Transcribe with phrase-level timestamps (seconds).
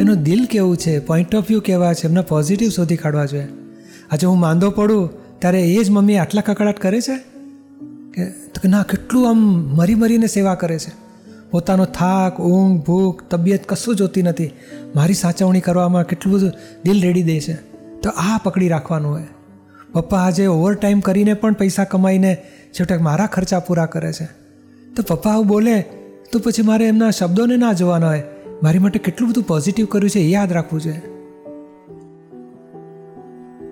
[0.00, 0.98] એમનું દિલ કેવું છે?
[0.98, 2.06] પોઈન્ટ ઓફ વ્યૂ કેવા છે?
[2.06, 3.48] એમના પોઝિટિવ શોધી કાઢવા જોઈએ.
[4.10, 7.16] આજે હું માંદો પડું, ત્યારે એ જ મમ્મી આટલા કકડાટ કરે છે?
[8.16, 9.36] કે ના, કેટલું આમ
[9.76, 10.92] મરી મરીને સેવા કરે છે?
[11.50, 14.50] પોતાનો થાક, ઊંઘ, ભૂખ, તબિયત કશું જોતી નથી.
[14.96, 16.52] મારી સાચવણી કરવામાં કેટલું બધું
[16.84, 17.54] દિલ રેડી દે છે.
[18.02, 19.26] તો આ પકડી રાખવાનું હોય.
[19.92, 22.36] પપ્પા આજે ઓવર ટાઈમ કરીને પણ પૈસા કમાઈને
[22.70, 24.24] છેવટે મારા ખર્ચા પૂરા કરે છે.
[24.96, 25.84] તો પપ્પા આવું બોલે,
[26.32, 28.22] તો પછી મારે એમના શબ્દોને ના જોવાના હોય.
[28.62, 30.98] મારી માટે કેટલું બધું પોઝિટિવ કર્યું છે એ યાદ રાખવું છે.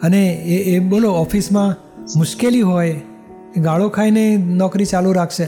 [0.00, 1.76] અને એ એ બોલો, ઓફિસમાં
[2.16, 3.00] મુશ્કેલી હોય
[3.56, 5.46] ગાળો ખાઈને નોકરી ચાલુ રાખશે.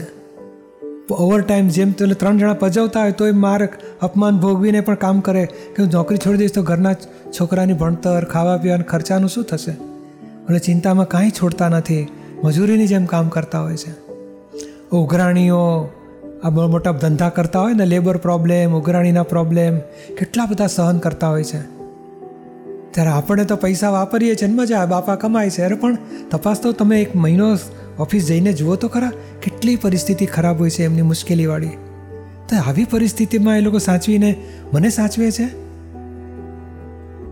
[1.11, 3.69] ઓવર ટાઈમ જેમ તો ત્રણ જણા પજવતા હોય તો એ માર
[4.01, 5.45] અપમાન ભોગવીને પણ કામ કરે.
[5.45, 6.93] કે હું નોકરી છોડી દઈશ તો ઘરના
[7.39, 9.71] છોકરાની ભણતર ખાવા પીવાના ખર્ચાનું શું થશે?
[9.71, 12.07] એટલે ચિંતામાં કાંઈ છોડતા નથી.
[12.43, 13.91] મજૂરીની જેમ કામ કરતા હોય છે.
[14.89, 15.89] ઉઘરાણીઓ
[16.43, 19.77] આ બહુ મોટા ધંધા કરતા હોય ને લેબર પ્રોબ્લેમ ઉઘરાણીના પ્રોબ્લેમ
[20.17, 21.61] કેટલા બધા સહન કરતા હોય છે.
[22.91, 25.61] ત્યારે આપણે તો પૈસા વાપરીએ છીએ મજા બાપા કમાય છે.
[25.61, 25.97] અરે પણ
[26.31, 27.57] તપાસ તો તમે એક મહિનો
[27.99, 31.69] ઓફિસ જઈને જુઓ તો ખરા, કેટલી પરિસ્થિતિ ખરાબ હોય છે એમની મુશ્કેલીવાળી.
[32.49, 34.35] તો આવી પરિસ્થિતિમાં એ લોકો સાચવીને
[34.73, 35.45] મને સાચવે છે?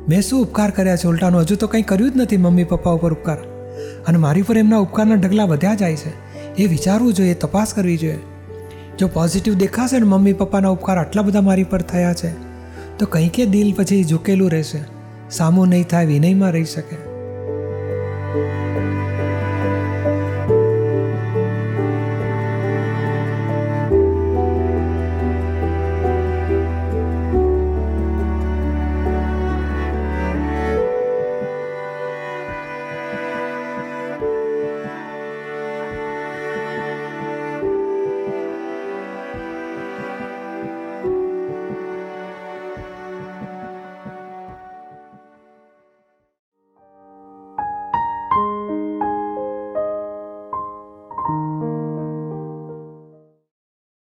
[0.08, 1.08] મેં શું ઉપકાર કર્યા છે?
[1.08, 3.38] ઉલટાનો હજુ તો કંઈ કર્યું જ નથી મમ્મી પપ્પા ઉપર ઉપકાર.
[4.08, 6.36] અને મારી પર એમના ઉપકારના ઢગલા વધ્યા જાય છે.
[6.56, 8.20] એ વિચારવું જોઈએ, તપાસ કરવી જોઈએ.
[9.00, 12.30] જો પોઝિટિવ દેખાશે ને મમ્મી પપ્પાના ઉપકાર આટલા બધા મારી પર થયા છે,
[12.98, 14.80] તો કંઈ કે દિલ પછી ઝૂકેલું રહેશે.
[15.32, 16.96] સામું નહીં થાય, વિનયમાં રહી શકે.